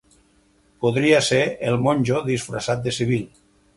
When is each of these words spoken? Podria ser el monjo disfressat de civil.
Podria 0.85 1.19
ser 1.27 1.41
el 1.73 1.77
monjo 1.89 2.23
disfressat 2.31 2.83
de 2.89 2.95
civil. 3.01 3.29